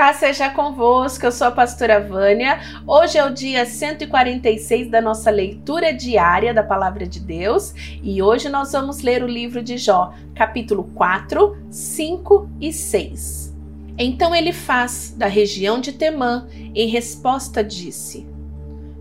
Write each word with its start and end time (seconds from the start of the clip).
Paz 0.00 0.16
seja 0.16 0.48
convosco, 0.48 1.26
eu 1.26 1.30
sou 1.30 1.48
a 1.48 1.50
pastora 1.50 2.00
Vânia. 2.00 2.58
Hoje 2.86 3.18
é 3.18 3.24
o 3.26 3.34
dia 3.34 3.66
146 3.66 4.90
da 4.90 4.98
nossa 4.98 5.30
leitura 5.30 5.92
diária 5.92 6.54
da 6.54 6.62
Palavra 6.62 7.06
de 7.06 7.20
Deus 7.20 7.74
e 8.02 8.22
hoje 8.22 8.48
nós 8.48 8.72
vamos 8.72 9.02
ler 9.02 9.22
o 9.22 9.26
livro 9.26 9.62
de 9.62 9.76
Jó, 9.76 10.14
capítulo 10.34 10.84
4, 10.94 11.54
5 11.70 12.48
e 12.58 12.72
6. 12.72 13.54
Então 13.98 14.34
ele 14.34 14.54
faz 14.54 15.14
da 15.14 15.26
região 15.26 15.78
de 15.78 15.92
Temã, 15.92 16.48
em 16.74 16.88
resposta 16.88 17.62
disse: 17.62 18.26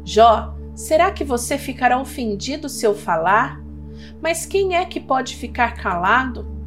Jó, 0.04 0.54
será 0.76 1.12
que 1.12 1.24
você 1.24 1.58
ficará 1.58 1.98
ofendido 1.98 2.68
se 2.68 2.86
eu 2.86 2.94
falar? 2.94 3.62
Mas 4.22 4.46
quem 4.46 4.76
é 4.76 4.84
que 4.84 5.00
pode 5.00 5.38
ficar 5.38 5.76
calado? 5.76 6.59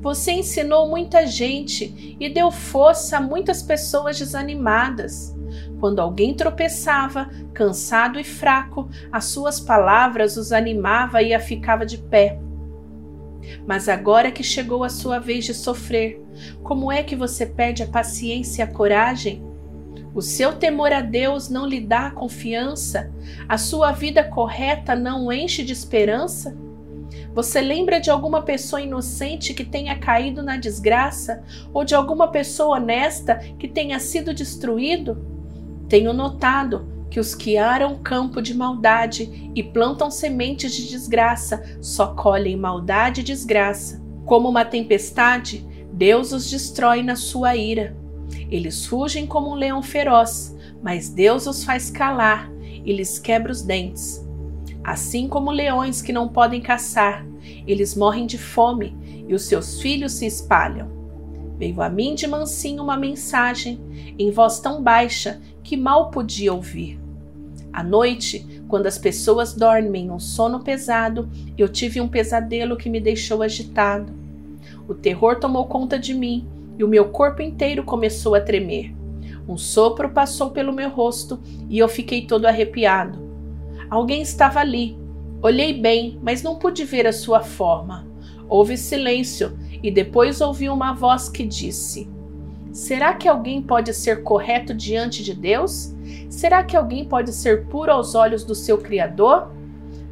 Você 0.00 0.32
ensinou 0.32 0.88
muita 0.88 1.26
gente 1.26 2.16
e 2.18 2.28
deu 2.28 2.50
força 2.50 3.18
a 3.18 3.20
muitas 3.20 3.62
pessoas 3.62 4.18
desanimadas. 4.18 5.34
Quando 5.78 6.00
alguém 6.00 6.34
tropeçava, 6.34 7.28
cansado 7.52 8.18
e 8.18 8.24
fraco, 8.24 8.88
as 9.10 9.26
suas 9.26 9.60
palavras 9.60 10.36
os 10.36 10.52
animava 10.52 11.22
e 11.22 11.34
a 11.34 11.40
ficava 11.40 11.84
de 11.84 11.98
pé. 11.98 12.38
Mas 13.66 13.88
agora 13.88 14.30
que 14.30 14.42
chegou 14.42 14.84
a 14.84 14.88
sua 14.88 15.18
vez 15.18 15.44
de 15.44 15.54
sofrer, 15.54 16.24
como 16.62 16.90
é 16.90 17.02
que 17.02 17.16
você 17.16 17.44
perde 17.44 17.82
a 17.82 17.88
paciência 17.88 18.62
e 18.62 18.64
a 18.64 18.66
coragem? 18.72 19.42
O 20.14 20.20
seu 20.20 20.52
temor 20.52 20.92
a 20.92 21.00
Deus 21.00 21.48
não 21.48 21.66
lhe 21.66 21.80
dá 21.80 22.10
confiança? 22.10 23.10
A 23.48 23.56
sua 23.56 23.92
vida 23.92 24.22
correta 24.22 24.94
não 24.94 25.32
enche 25.32 25.64
de 25.64 25.72
esperança? 25.72 26.56
Você 27.34 27.62
lembra 27.62 27.98
de 27.98 28.10
alguma 28.10 28.42
pessoa 28.42 28.82
inocente 28.82 29.54
que 29.54 29.64
tenha 29.64 29.98
caído 29.98 30.42
na 30.42 30.58
desgraça 30.58 31.42
ou 31.72 31.82
de 31.82 31.94
alguma 31.94 32.28
pessoa 32.28 32.76
honesta 32.76 33.36
que 33.58 33.66
tenha 33.66 33.98
sido 33.98 34.34
destruído? 34.34 35.24
Tenho 35.88 36.12
notado 36.12 36.92
que 37.10 37.18
os 37.18 37.34
que 37.34 37.56
aram 37.56 37.98
campo 37.98 38.40
de 38.40 38.54
maldade 38.54 39.50
e 39.54 39.62
plantam 39.62 40.10
sementes 40.10 40.74
de 40.74 40.88
desgraça 40.88 41.62
só 41.80 42.14
colhem 42.14 42.56
maldade 42.56 43.22
e 43.22 43.24
desgraça. 43.24 44.02
Como 44.26 44.48
uma 44.48 44.64
tempestade, 44.64 45.66
Deus 45.92 46.32
os 46.32 46.50
destrói 46.50 47.02
na 47.02 47.16
sua 47.16 47.56
ira. 47.56 47.96
Eles 48.50 48.84
fugem 48.86 49.26
como 49.26 49.50
um 49.50 49.54
leão 49.54 49.82
feroz, 49.82 50.56
mas 50.82 51.08
Deus 51.08 51.46
os 51.46 51.64
faz 51.64 51.90
calar 51.90 52.50
e 52.62 52.92
lhes 52.92 53.18
quebra 53.18 53.52
os 53.52 53.62
dentes. 53.62 54.26
Assim 54.84 55.28
como 55.28 55.50
leões 55.50 56.02
que 56.02 56.12
não 56.12 56.28
podem 56.28 56.60
caçar, 56.60 57.24
eles 57.66 57.94
morrem 57.94 58.26
de 58.26 58.38
fome 58.38 58.96
e 59.28 59.34
os 59.34 59.42
seus 59.42 59.80
filhos 59.80 60.12
se 60.12 60.26
espalham. 60.26 60.90
Veio 61.56 61.80
a 61.80 61.88
mim 61.88 62.14
de 62.14 62.26
mansinho 62.26 62.82
uma 62.82 62.96
mensagem, 62.96 63.80
em 64.18 64.30
voz 64.30 64.58
tão 64.58 64.82
baixa 64.82 65.40
que 65.62 65.76
mal 65.76 66.10
podia 66.10 66.52
ouvir. 66.52 67.00
À 67.72 67.82
noite, 67.82 68.62
quando 68.68 68.86
as 68.86 68.98
pessoas 68.98 69.54
dormem 69.54 70.10
um 70.10 70.18
sono 70.18 70.60
pesado, 70.60 71.30
eu 71.56 71.68
tive 71.68 72.00
um 72.00 72.08
pesadelo 72.08 72.76
que 72.76 72.90
me 72.90 73.00
deixou 73.00 73.42
agitado. 73.42 74.12
O 74.88 74.94
terror 74.94 75.38
tomou 75.38 75.66
conta 75.66 75.98
de 75.98 76.12
mim 76.12 76.46
e 76.78 76.84
o 76.84 76.88
meu 76.88 77.10
corpo 77.10 77.40
inteiro 77.40 77.84
começou 77.84 78.34
a 78.34 78.40
tremer. 78.40 78.92
Um 79.48 79.56
sopro 79.56 80.10
passou 80.10 80.50
pelo 80.50 80.72
meu 80.72 80.90
rosto 80.90 81.40
e 81.68 81.78
eu 81.78 81.88
fiquei 81.88 82.26
todo 82.26 82.46
arrepiado. 82.46 83.31
Alguém 83.92 84.22
estava 84.22 84.58
ali. 84.58 84.96
Olhei 85.42 85.78
bem, 85.78 86.18
mas 86.22 86.42
não 86.42 86.56
pude 86.56 86.82
ver 86.82 87.06
a 87.06 87.12
sua 87.12 87.42
forma. 87.42 88.06
Houve 88.48 88.74
silêncio 88.78 89.52
e 89.82 89.90
depois 89.90 90.40
ouvi 90.40 90.70
uma 90.70 90.94
voz 90.94 91.28
que 91.28 91.44
disse: 91.44 92.08
Será 92.72 93.12
que 93.12 93.28
alguém 93.28 93.60
pode 93.60 93.92
ser 93.92 94.22
correto 94.22 94.72
diante 94.72 95.22
de 95.22 95.34
Deus? 95.34 95.94
Será 96.30 96.64
que 96.64 96.74
alguém 96.74 97.04
pode 97.04 97.34
ser 97.34 97.66
puro 97.66 97.92
aos 97.92 98.14
olhos 98.14 98.44
do 98.44 98.54
seu 98.54 98.78
Criador? 98.78 99.52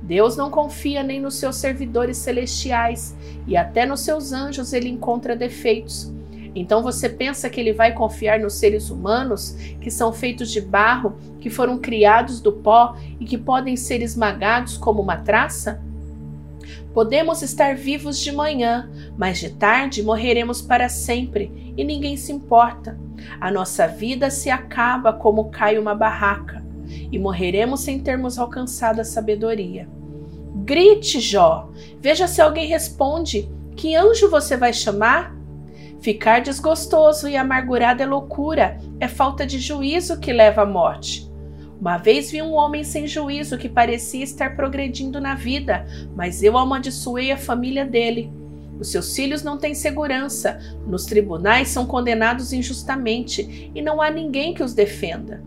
Deus 0.03 0.37
não 0.37 0.51
confia 0.51 1.03
nem 1.03 1.19
nos 1.19 1.37
seus 1.37 1.57
servidores 1.57 2.19
celestiais 2.19 3.17
e 3.47 3.57
até 3.57 3.87
nos 3.87 4.01
seus 4.01 4.31
anjos 4.31 4.75
ele 4.75 4.91
encontra 4.91 5.35
defeitos. 5.35 6.13
Então 6.55 6.83
você 6.83 7.09
pensa 7.09 7.49
que 7.49 7.61
ele 7.61 7.73
vai 7.73 7.93
confiar 7.93 8.41
nos 8.41 8.55
seres 8.55 8.91
humanos, 8.91 9.53
que 9.81 9.91
são 9.91 10.13
feitos 10.13 10.51
de 10.51 10.61
barro, 10.61 11.17
que 11.41 11.51
foram 11.51 11.79
criados 11.79 12.41
do 12.41 12.53
pó 12.53 12.97
e 13.19 13.25
que 13.25 13.39
podem 13.39 13.77
ser 13.77 14.03
esmagados 14.03 14.77
como 14.77 15.01
uma 15.01 15.17
traça? 15.17 15.81
Podemos 16.93 17.41
estar 17.41 17.77
vivos 17.77 18.19
de 18.19 18.33
manhã, 18.33 18.91
mas 19.17 19.39
de 19.39 19.51
tarde 19.51 20.03
morreremos 20.03 20.61
para 20.61 20.89
sempre 20.89 21.73
e 21.77 21.85
ninguém 21.85 22.17
se 22.17 22.33
importa. 22.33 22.99
A 23.41 23.51
nossa 23.51 23.87
vida 23.87 24.29
se 24.29 24.51
acaba 24.51 25.13
como 25.13 25.51
cai 25.51 25.79
uma 25.79 25.95
barraca 25.95 26.65
e 27.13 27.19
morreremos 27.19 27.81
sem 27.81 28.01
termos 28.01 28.39
alcançado 28.39 29.01
a 29.01 29.05
sabedoria. 29.05 29.89
Grite, 30.65 31.21
Jó! 31.21 31.71
Veja 32.01 32.27
se 32.27 32.43
alguém 32.43 32.67
responde. 32.67 33.49
Que 33.77 33.95
anjo 33.95 34.29
você 34.29 34.57
vai 34.57 34.73
chamar? 34.73 35.35
Ficar 36.01 36.41
desgostoso 36.41 37.29
e 37.29 37.37
amargurado 37.37 38.03
é 38.03 38.07
loucura, 38.07 38.81
é 38.99 39.07
falta 39.07 39.47
de 39.47 39.59
juízo 39.59 40.19
que 40.19 40.33
leva 40.33 40.63
à 40.63 40.67
morte. 40.67 41.31
Uma 41.79 41.99
vez 41.99 42.31
vi 42.31 42.41
um 42.41 42.53
homem 42.53 42.83
sem 42.83 43.07
juízo 43.07 43.59
que 43.59 43.69
parecia 43.69 44.25
estar 44.25 44.57
progredindo 44.57 45.21
na 45.21 45.35
vida, 45.35 45.87
mas 46.17 46.43
eu 46.43 46.57
amaldiçoei 46.57 47.31
a 47.31 47.37
família 47.37 47.85
dele. 47.85 48.33
Os 48.79 48.91
seus 48.91 49.15
filhos 49.15 49.43
não 49.43 49.59
têm 49.59 49.75
segurança, 49.75 50.59
nos 50.87 51.05
tribunais 51.05 51.69
são 51.69 51.87
condenados 51.87 52.51
injustamente 52.51 53.71
e 53.75 53.83
não 53.83 54.01
há 54.01 54.11
ninguém 54.11 54.55
que 54.55 54.63
os 54.63 54.73
defenda. 54.73 55.45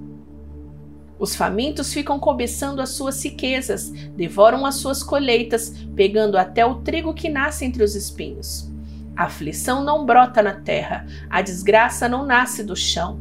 Os 1.18 1.36
famintos 1.36 1.92
ficam 1.92 2.20
cobiçando 2.20 2.80
as 2.80 2.90
suas 2.90 3.24
riquezas, 3.24 3.90
devoram 4.16 4.68
as 4.68 4.76
suas 4.76 5.02
colheitas, 5.02 5.74
pegando 5.96 6.38
até 6.38 6.64
o 6.64 6.76
trigo 6.82 7.14
que 7.14 7.30
nasce 7.30 7.66
entre 7.66 7.84
os 7.84 7.96
espinhos. 7.96 8.73
A 9.16 9.26
aflição 9.26 9.84
não 9.84 10.06
brota 10.06 10.42
na 10.42 10.54
terra, 10.54 11.06
a 11.30 11.42
desgraça 11.42 12.10
não 12.10 12.26
nasce 12.26 12.64
do 12.64 12.76
chão. 12.76 13.20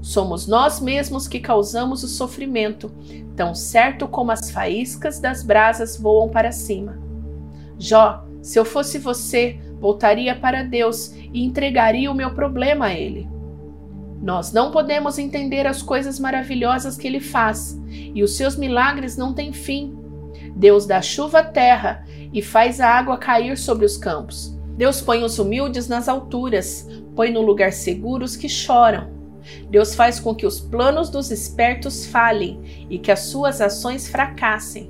Somos 0.00 0.46
nós 0.46 0.80
mesmos 0.80 1.28
que 1.28 1.40
causamos 1.40 2.02
o 2.02 2.08
sofrimento, 2.08 2.90
tão 3.36 3.54
certo 3.54 4.08
como 4.08 4.30
as 4.30 4.50
faíscas 4.50 5.20
das 5.20 5.42
brasas 5.42 5.96
voam 5.96 6.28
para 6.28 6.50
cima. 6.50 6.98
Jó, 7.78 8.24
se 8.42 8.58
eu 8.58 8.64
fosse 8.64 8.98
você, 8.98 9.60
voltaria 9.80 10.34
para 10.34 10.64
Deus 10.64 11.12
e 11.32 11.44
entregaria 11.44 12.10
o 12.10 12.14
meu 12.14 12.34
problema 12.34 12.86
a 12.86 12.94
Ele. 12.94 13.28
Nós 14.20 14.52
não 14.52 14.72
podemos 14.72 15.18
entender 15.18 15.66
as 15.66 15.82
coisas 15.82 16.18
maravilhosas 16.18 16.96
que 16.96 17.06
Ele 17.06 17.20
faz, 17.20 17.80
e 17.88 18.22
os 18.22 18.36
seus 18.36 18.56
milagres 18.56 19.16
não 19.16 19.32
têm 19.32 19.52
fim. 19.52 19.96
Deus 20.56 20.86
dá 20.86 21.00
chuva 21.00 21.40
à 21.40 21.44
terra 21.44 22.04
e 22.32 22.42
faz 22.42 22.80
a 22.80 22.88
água 22.88 23.16
cair 23.16 23.56
sobre 23.56 23.86
os 23.86 23.96
campos. 23.96 24.57
Deus 24.78 25.00
põe 25.00 25.24
os 25.24 25.40
humildes 25.40 25.88
nas 25.88 26.08
alturas, 26.08 26.88
põe 27.16 27.32
no 27.32 27.42
lugar 27.42 27.72
seguro 27.72 28.24
os 28.24 28.36
que 28.36 28.48
choram. 28.48 29.10
Deus 29.68 29.92
faz 29.92 30.20
com 30.20 30.32
que 30.32 30.46
os 30.46 30.60
planos 30.60 31.10
dos 31.10 31.32
espertos 31.32 32.06
falhem 32.06 32.86
e 32.88 32.96
que 32.96 33.10
as 33.10 33.22
suas 33.24 33.60
ações 33.60 34.06
fracassem. 34.06 34.88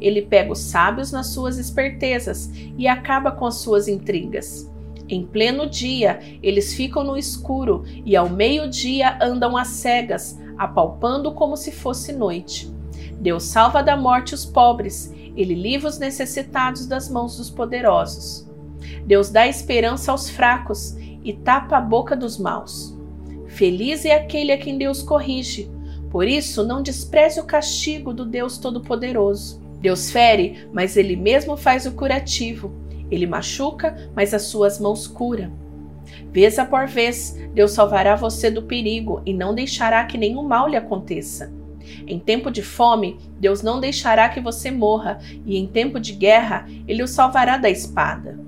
Ele 0.00 0.22
pega 0.22 0.52
os 0.52 0.60
sábios 0.60 1.10
nas 1.10 1.26
suas 1.26 1.58
espertezas 1.58 2.48
e 2.78 2.86
acaba 2.86 3.32
com 3.32 3.44
as 3.44 3.56
suas 3.56 3.88
intrigas. 3.88 4.70
Em 5.08 5.26
pleno 5.26 5.68
dia, 5.68 6.20
eles 6.40 6.72
ficam 6.72 7.02
no 7.02 7.16
escuro 7.16 7.82
e 8.06 8.14
ao 8.14 8.30
meio-dia 8.30 9.18
andam 9.20 9.56
às 9.56 9.66
cegas, 9.66 10.38
apalpando 10.56 11.32
como 11.32 11.56
se 11.56 11.72
fosse 11.72 12.12
noite. 12.12 12.72
Deus 13.18 13.42
salva 13.42 13.82
da 13.82 13.96
morte 13.96 14.32
os 14.32 14.46
pobres, 14.46 15.12
ele 15.36 15.56
livra 15.56 15.88
os 15.88 15.98
necessitados 15.98 16.86
das 16.86 17.08
mãos 17.08 17.36
dos 17.36 17.50
poderosos. 17.50 18.43
Deus 19.06 19.30
dá 19.30 19.46
esperança 19.46 20.12
aos 20.12 20.28
fracos 20.28 20.96
e 21.22 21.32
tapa 21.32 21.78
a 21.78 21.80
boca 21.80 22.14
dos 22.14 22.38
maus. 22.38 22.96
Feliz 23.46 24.04
é 24.04 24.14
aquele 24.14 24.52
a 24.52 24.58
quem 24.58 24.76
Deus 24.76 25.02
corrige. 25.02 25.70
Por 26.10 26.26
isso, 26.28 26.64
não 26.64 26.82
despreze 26.82 27.40
o 27.40 27.44
castigo 27.44 28.12
do 28.12 28.24
Deus 28.24 28.58
Todo-Poderoso. 28.58 29.60
Deus 29.80 30.10
fere, 30.10 30.68
mas 30.72 30.96
Ele 30.96 31.16
mesmo 31.16 31.56
faz 31.56 31.86
o 31.86 31.92
curativo. 31.92 32.72
Ele 33.10 33.26
machuca, 33.26 34.10
mas 34.14 34.32
as 34.32 34.42
suas 34.42 34.80
mãos 34.80 35.06
curam. 35.06 35.52
Vez 36.32 36.58
após 36.58 36.92
vez, 36.92 37.38
Deus 37.52 37.72
salvará 37.72 38.16
você 38.16 38.50
do 38.50 38.62
perigo 38.62 39.22
e 39.24 39.32
não 39.32 39.54
deixará 39.54 40.04
que 40.04 40.18
nenhum 40.18 40.42
mal 40.42 40.68
lhe 40.68 40.76
aconteça. 40.76 41.52
Em 42.06 42.18
tempo 42.18 42.50
de 42.50 42.62
fome, 42.62 43.18
Deus 43.38 43.62
não 43.62 43.80
deixará 43.80 44.28
que 44.28 44.40
você 44.40 44.70
morra, 44.70 45.18
e 45.44 45.56
em 45.56 45.66
tempo 45.66 46.00
de 46.00 46.12
guerra, 46.12 46.66
Ele 46.88 47.02
o 47.02 47.08
salvará 47.08 47.56
da 47.56 47.68
espada. 47.68 48.38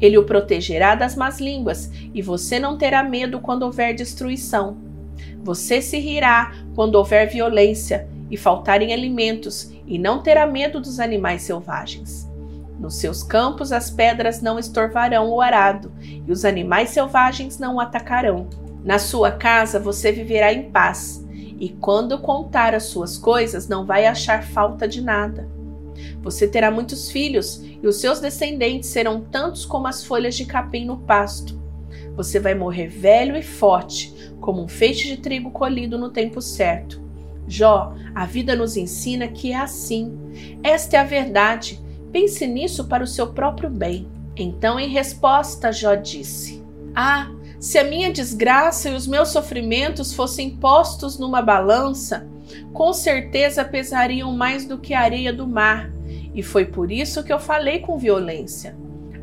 Ele 0.00 0.16
o 0.16 0.24
protegerá 0.24 0.94
das 0.94 1.14
más 1.14 1.40
línguas, 1.40 1.90
e 2.14 2.22
você 2.22 2.58
não 2.58 2.78
terá 2.78 3.02
medo 3.02 3.40
quando 3.40 3.64
houver 3.64 3.94
destruição. 3.94 4.78
Você 5.42 5.82
se 5.82 5.98
rirá 5.98 6.52
quando 6.74 6.94
houver 6.94 7.28
violência 7.28 8.08
e 8.30 8.36
faltarem 8.36 8.92
alimentos, 8.92 9.72
e 9.86 9.98
não 9.98 10.22
terá 10.22 10.46
medo 10.46 10.80
dos 10.80 11.00
animais 11.00 11.42
selvagens. 11.42 12.28
Nos 12.78 12.96
seus 12.96 13.22
campos 13.22 13.72
as 13.72 13.90
pedras 13.90 14.40
não 14.40 14.58
estorvarão 14.58 15.28
o 15.28 15.40
arado, 15.40 15.92
e 16.00 16.32
os 16.32 16.44
animais 16.44 16.90
selvagens 16.90 17.58
não 17.58 17.76
o 17.76 17.80
atacarão. 17.80 18.48
Na 18.82 18.98
sua 18.98 19.30
casa 19.30 19.78
você 19.78 20.10
viverá 20.10 20.52
em 20.52 20.70
paz, 20.70 21.22
e 21.58 21.68
quando 21.68 22.18
contar 22.20 22.74
as 22.74 22.84
suas 22.84 23.18
coisas, 23.18 23.68
não 23.68 23.84
vai 23.84 24.06
achar 24.06 24.42
falta 24.42 24.88
de 24.88 25.02
nada. 25.02 25.46
Você 26.22 26.46
terá 26.46 26.70
muitos 26.70 27.10
filhos, 27.10 27.62
e 27.82 27.86
os 27.86 27.96
seus 27.96 28.20
descendentes 28.20 28.90
serão 28.90 29.20
tantos 29.20 29.64
como 29.64 29.86
as 29.86 30.04
folhas 30.04 30.36
de 30.36 30.44
capim 30.44 30.84
no 30.84 30.98
pasto. 30.98 31.58
Você 32.16 32.38
vai 32.38 32.54
morrer 32.54 32.88
velho 32.88 33.36
e 33.36 33.42
forte, 33.42 34.14
como 34.40 34.62
um 34.62 34.68
feixe 34.68 35.08
de 35.08 35.16
trigo 35.16 35.50
colhido 35.50 35.98
no 35.98 36.10
tempo 36.10 36.40
certo. 36.40 37.00
Jó, 37.48 37.94
a 38.14 38.26
vida 38.26 38.54
nos 38.54 38.76
ensina 38.76 39.26
que 39.26 39.52
é 39.52 39.56
assim. 39.56 40.16
Esta 40.62 40.96
é 40.96 41.00
a 41.00 41.04
verdade. 41.04 41.80
Pense 42.12 42.46
nisso 42.46 42.84
para 42.84 43.02
o 43.02 43.06
seu 43.06 43.28
próprio 43.28 43.70
bem. 43.70 44.06
Então, 44.36 44.78
em 44.78 44.88
resposta, 44.88 45.72
Jó 45.72 45.94
disse: 45.94 46.62
Ah, 46.94 47.30
se 47.58 47.78
a 47.78 47.84
minha 47.84 48.12
desgraça 48.12 48.88
e 48.88 48.94
os 48.94 49.06
meus 49.06 49.30
sofrimentos 49.30 50.12
fossem 50.12 50.50
postos 50.50 51.18
numa 51.18 51.42
balança, 51.42 52.26
com 52.72 52.92
certeza 52.92 53.64
pesariam 53.64 54.32
mais 54.32 54.64
do 54.64 54.78
que 54.78 54.94
a 54.94 55.00
areia 55.00 55.32
do 55.32 55.46
mar, 55.46 55.90
e 56.34 56.42
foi 56.42 56.64
por 56.64 56.90
isso 56.90 57.22
que 57.24 57.32
eu 57.32 57.38
falei 57.38 57.80
com 57.80 57.98
violência. 57.98 58.76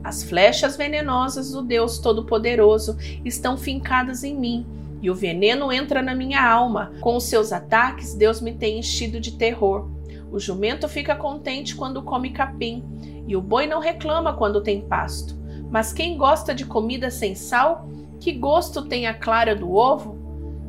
As 0.04 0.24
flechas 0.24 0.77
venenosas 0.77 1.51
do 1.51 1.62
Deus 1.62 2.00
Todo-Poderoso 2.00 2.98
estão 3.25 3.57
fincadas 3.57 4.24
em 4.24 4.36
mim, 4.36 4.65
e 5.01 5.09
o 5.12 5.15
veneno 5.15 5.71
entra 5.71 6.01
na 6.01 6.15
minha 6.15 6.42
alma. 6.42 6.94
Com 7.01 7.15
os 7.15 7.25
seus 7.25 7.51
ataques, 7.51 8.13
Deus 8.13 8.42
me 8.42 8.54
tem 8.54 8.80
enchido 8.80 9.19
de 9.19 9.33
terror. 9.33 9.89
O 10.31 10.39
jumento 10.39 10.88
fica 10.88 11.15
contente 11.15 11.75
quando 11.75 12.01
come 12.01 12.31
capim, 12.31 12.83
e 13.27 13.36
o 13.36 13.42
boi 13.42 13.68
não 13.68 13.80
reclama 13.80 14.33
quando 14.33 14.62
tem 14.62 14.81
pasto. 14.81 15.36
Mas 15.69 15.92
quem 15.92 16.18
gosta 16.18 16.56
de 16.56 16.65
comida 16.65 17.12
sem 17.12 17.36
sal 17.36 17.88
que 18.19 18.31
gosto 18.31 18.86
tem 18.86 19.07
a 19.07 19.13
clara 19.13 19.56
do 19.56 19.74
ovo? 19.74 20.18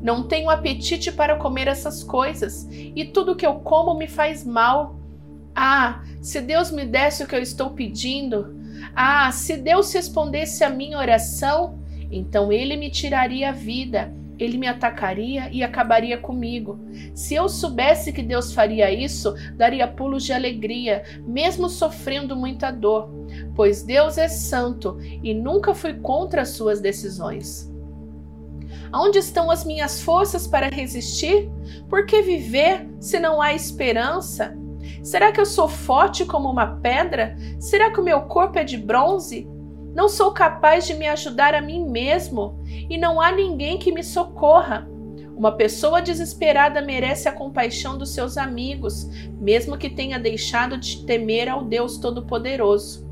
Não 0.03 0.25
tenho 0.25 0.51
apetite 0.51 1.11
para 1.11 1.37
comer 1.37 1.67
essas 1.67 2.03
coisas, 2.03 2.69
e 2.71 3.05
tudo 3.05 3.37
que 3.37 3.47
eu 3.47 3.55
como 3.55 3.95
me 3.95 4.07
faz 4.07 4.45
mal. 4.45 4.98
Ah, 5.61 6.05
se 6.23 6.41
Deus 6.41 6.71
me 6.71 6.85
desse 6.85 7.25
o 7.25 7.27
que 7.27 7.35
eu 7.35 7.43
estou 7.43 7.71
pedindo! 7.71 8.57
Ah, 8.95 9.33
se 9.33 9.57
Deus 9.57 9.93
respondesse 9.93 10.63
a 10.63 10.71
minha 10.71 10.97
oração, 10.97 11.81
então 12.13 12.53
ele 12.53 12.77
me 12.77 12.89
tiraria 12.89 13.49
a 13.49 13.53
vida, 13.53 14.15
ele 14.39 14.57
me 14.57 14.69
atacaria 14.69 15.51
e 15.51 15.65
acabaria 15.65 16.17
comigo. 16.17 16.79
Se 17.13 17.35
eu 17.35 17.49
soubesse 17.49 18.13
que 18.13 18.23
Deus 18.23 18.53
faria 18.53 18.89
isso, 18.89 19.35
daria 19.57 19.89
pulos 19.89 20.23
de 20.23 20.33
alegria, 20.33 21.03
mesmo 21.27 21.69
sofrendo 21.69 22.37
muita 22.37 22.71
dor, 22.71 23.11
pois 23.57 23.83
Deus 23.83 24.17
é 24.17 24.29
santo 24.29 24.97
e 25.25 25.35
nunca 25.35 25.75
fui 25.75 25.95
contra 25.95 26.43
as 26.43 26.51
suas 26.51 26.81
decisões. 26.81 27.69
Onde 28.95 29.19
estão 29.19 29.51
as 29.51 29.65
minhas 29.65 30.01
forças 30.01 30.47
para 30.47 30.69
resistir? 30.69 31.51
Por 31.89 32.07
que 32.07 32.23
viver 32.23 32.89
se 33.01 33.19
não 33.19 33.43
há 33.43 33.53
esperança? 33.55 34.57
Será 35.03 35.33
que 35.33 35.41
eu 35.41 35.47
sou 35.47 35.69
forte 35.69 36.25
como 36.25 36.51
uma 36.51 36.67
pedra? 36.77 37.37
Será 37.59 37.91
que 37.91 38.01
o 38.01 38.05
meu 38.05 38.23
corpo 38.23 38.59
é 38.59 38.65
de 38.65 38.77
bronze? 38.77 39.49
Não 39.95 40.09
sou 40.09 40.33
capaz 40.33 40.87
de 40.87 40.95
me 40.95 41.09
ajudar 41.09 41.55
a 41.55 41.61
mim 41.61 41.89
mesmo 41.89 42.63
e 42.89 42.97
não 42.97 43.21
há 43.21 43.33
ninguém 43.33 43.79
que 43.79 43.93
me 43.93 44.05
socorra. 44.05 44.89
Uma 45.37 45.53
pessoa 45.53 46.03
desesperada 46.03 46.83
merece 46.83 47.29
a 47.29 47.33
compaixão 47.33 47.97
dos 47.97 48.11
seus 48.11 48.37
amigos, 48.37 49.09
mesmo 49.41 49.79
que 49.79 49.89
tenha 49.89 50.19
deixado 50.19 50.77
de 50.77 51.05
temer 51.07 51.49
ao 51.49 51.65
Deus 51.65 51.97
Todo-Poderoso. 51.99 53.09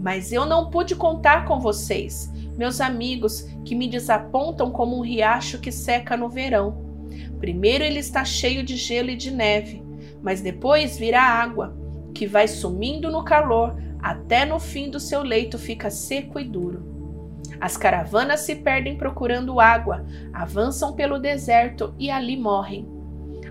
Mas 0.00 0.32
eu 0.32 0.44
não 0.44 0.70
pude 0.70 0.96
contar 0.96 1.44
com 1.44 1.60
vocês, 1.60 2.32
meus 2.56 2.80
amigos, 2.80 3.42
que 3.64 3.76
me 3.76 3.88
desapontam 3.88 4.70
como 4.70 4.96
um 4.96 5.02
riacho 5.02 5.60
que 5.60 5.70
seca 5.70 6.16
no 6.16 6.28
verão. 6.28 6.84
Primeiro 7.38 7.84
ele 7.84 8.00
está 8.00 8.24
cheio 8.24 8.64
de 8.64 8.76
gelo 8.76 9.10
e 9.10 9.16
de 9.16 9.30
neve, 9.30 9.82
mas 10.22 10.40
depois 10.40 10.98
virá 10.98 11.22
água, 11.22 11.76
que 12.14 12.26
vai 12.26 12.48
sumindo 12.48 13.10
no 13.10 13.24
calor 13.24 13.76
até 14.00 14.44
no 14.44 14.60
fim 14.60 14.90
do 14.90 15.00
seu 15.00 15.22
leito 15.22 15.58
fica 15.58 15.90
seco 15.90 16.38
e 16.38 16.44
duro. 16.44 16.86
As 17.60 17.76
caravanas 17.76 18.40
se 18.40 18.54
perdem 18.56 18.96
procurando 18.96 19.60
água, 19.60 20.04
avançam 20.32 20.92
pelo 20.92 21.18
deserto 21.18 21.94
e 21.98 22.10
ali 22.10 22.36
morrem. 22.36 22.88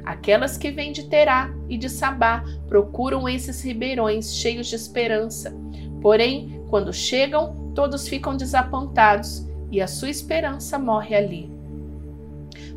Aquelas 0.05 0.57
que 0.57 0.71
vêm 0.71 0.93
de 0.93 1.03
Terá 1.09 1.53
e 1.67 1.77
de 1.77 1.89
Sabá 1.89 2.43
procuram 2.67 3.27
esses 3.27 3.61
ribeirões 3.61 4.33
cheios 4.33 4.67
de 4.67 4.75
esperança. 4.75 5.53
Porém, 6.01 6.63
quando 6.69 6.93
chegam, 6.93 7.73
todos 7.75 8.07
ficam 8.07 8.37
desapontados 8.37 9.45
e 9.69 9.81
a 9.81 9.87
sua 9.87 10.09
esperança 10.09 10.79
morre 10.79 11.13
ali. 11.13 11.56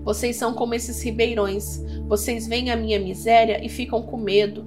Vocês 0.02 0.36
são 0.36 0.54
como 0.54 0.74
esses 0.74 1.02
ribeirões. 1.02 1.82
Vocês 2.06 2.46
veem 2.46 2.70
a 2.70 2.76
minha 2.76 2.98
miséria 2.98 3.64
e 3.64 3.68
ficam 3.68 4.02
com 4.02 4.16
medo. 4.16 4.64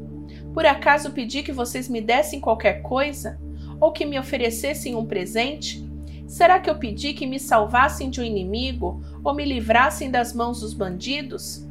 Por 0.53 0.65
acaso 0.65 1.11
pedi 1.11 1.41
que 1.41 1.51
vocês 1.51 1.89
me 1.89 2.01
dessem 2.01 2.39
qualquer 2.39 2.81
coisa? 2.81 3.39
Ou 3.79 3.91
que 3.91 4.05
me 4.05 4.19
oferecessem 4.19 4.95
um 4.95 5.05
presente? 5.05 5.83
Será 6.27 6.59
que 6.59 6.69
eu 6.69 6.75
pedi 6.75 7.13
que 7.13 7.25
me 7.25 7.39
salvassem 7.39 8.09
de 8.09 8.21
um 8.21 8.23
inimigo 8.23 9.01
ou 9.23 9.33
me 9.33 9.43
livrassem 9.45 10.09
das 10.09 10.33
mãos 10.33 10.61
dos 10.61 10.73
bandidos? 10.73 11.67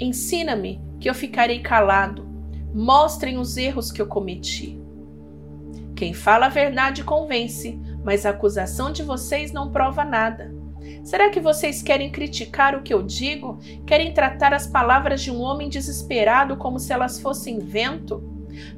Ensina-me, 0.00 0.80
que 0.98 1.08
eu 1.08 1.14
ficarei 1.14 1.60
calado. 1.60 2.26
Mostrem 2.74 3.38
os 3.38 3.56
erros 3.56 3.92
que 3.92 4.00
eu 4.00 4.06
cometi. 4.06 4.80
Quem 5.94 6.12
fala 6.12 6.46
a 6.46 6.48
verdade 6.48 7.04
convence, 7.04 7.78
mas 8.02 8.26
a 8.26 8.30
acusação 8.30 8.90
de 8.90 9.02
vocês 9.02 9.52
não 9.52 9.70
prova 9.70 10.04
nada. 10.04 10.61
Será 11.04 11.30
que 11.30 11.40
vocês 11.40 11.82
querem 11.82 12.10
criticar 12.10 12.74
o 12.74 12.82
que 12.82 12.94
eu 12.94 13.02
digo? 13.02 13.58
Querem 13.86 14.12
tratar 14.12 14.52
as 14.54 14.66
palavras 14.66 15.22
de 15.22 15.30
um 15.30 15.40
homem 15.40 15.68
desesperado 15.68 16.56
como 16.56 16.78
se 16.78 16.92
elas 16.92 17.20
fossem 17.20 17.58
vento? 17.58 18.22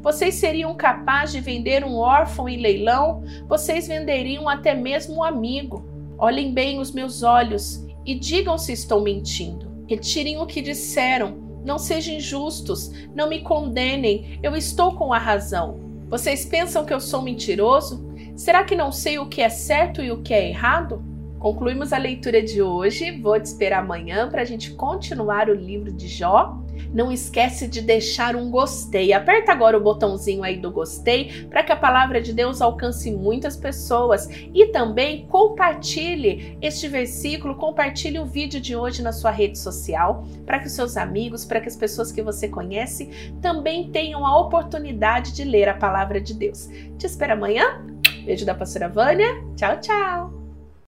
Vocês 0.01 0.37
seriam 0.37 0.75
capazes 0.75 1.35
de 1.35 1.41
vender 1.41 1.85
um 1.85 1.97
órfão 1.97 2.49
em 2.49 2.61
leilão? 2.61 3.23
Vocês 3.49 3.89
venderiam 3.89 4.49
até 4.49 4.75
mesmo 4.75 5.17
um 5.17 5.23
amigo. 5.23 5.85
Olhem 6.19 6.53
bem 6.53 6.79
os 6.79 6.93
meus 6.93 7.23
olhos 7.23 7.85
e 8.07 8.15
digam 8.15 8.57
se 8.57 8.73
estou 8.73 9.03
mentindo. 9.03 9.73
Retirem 9.89 10.39
o 10.39 10.47
que 10.47 10.63
disseram. 10.63 11.43
Não 11.65 11.79
sejam 11.79 12.15
injustos. 12.15 12.91
Não 13.15 13.29
me 13.29 13.41
condenem. 13.41 14.39
Eu 14.43 14.57
estou 14.57 14.95
com 14.95 15.13
a 15.13 15.19
razão. 15.19 15.81
Vocês 16.09 16.45
pensam 16.45 16.85
que 16.85 16.95
eu 16.95 17.01
sou 17.01 17.23
mentiroso? 17.23 18.05
Será 18.37 18.65
que 18.65 18.77
não 18.77 18.93
sei 18.93 19.19
o 19.19 19.27
que 19.27 19.41
é 19.41 19.49
certo 19.49 20.03
e 20.03 20.11
o 20.11 20.23
que 20.23 20.35
é 20.35 20.49
errado? 20.49 21.03
Concluímos 21.45 21.93
a 21.93 21.99
leitura 21.99 22.43
de 22.43 22.63
hoje. 22.63 23.11
Vou 23.21 23.39
te 23.39 23.45
esperar 23.45 23.81
amanhã 23.81 24.31
para 24.31 24.41
a 24.41 24.45
gente 24.47 24.71
continuar 24.71 25.51
o 25.51 25.55
livro 25.55 25.93
de 25.93 26.09
Jó. 26.09 26.59
Não 26.91 27.13
esquece 27.13 27.69
de 27.69 27.83
deixar 27.83 28.35
um 28.35 28.51
gostei. 28.51 29.13
Aperta 29.13 29.53
agora 29.53 29.77
o 29.77 29.81
botãozinho 29.83 30.43
aí 30.43 30.57
do 30.57 30.73
gostei 30.73 31.47
para 31.51 31.63
que 31.63 31.71
a 31.71 31.77
palavra 31.77 32.19
de 32.19 32.33
Deus 32.33 32.63
alcance 32.63 33.13
muitas 33.13 33.59
pessoas 33.59 34.27
e 34.55 34.69
também 34.69 35.27
compartilhe 35.27 36.57
este 36.63 36.89
versículo, 36.89 37.57
compartilhe 37.57 38.19
o 38.19 38.25
vídeo 38.25 38.59
de 38.59 38.75
hoje 38.75 39.03
na 39.03 39.13
sua 39.13 39.31
rede 39.31 39.59
social 39.59 40.25
para 40.47 40.61
que 40.61 40.69
os 40.69 40.73
seus 40.73 40.97
amigos, 40.97 41.45
para 41.45 41.61
que 41.61 41.69
as 41.69 41.77
pessoas 41.77 42.11
que 42.11 42.23
você 42.23 42.49
conhece 42.49 43.35
também 43.43 43.91
tenham 43.91 44.25
a 44.25 44.41
oportunidade 44.41 45.35
de 45.35 45.45
ler 45.45 45.69
a 45.69 45.75
palavra 45.75 46.23
de 46.23 46.33
Deus. 46.33 46.71
Te 46.97 47.05
espero 47.05 47.35
amanhã. 47.35 47.85
Beijo 48.25 48.47
da 48.47 48.55
pastora 48.55 48.89
Vânia. 48.89 49.29
Tchau, 49.55 49.79
tchau. 49.79 50.44